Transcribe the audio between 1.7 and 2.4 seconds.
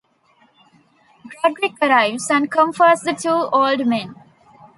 arrives,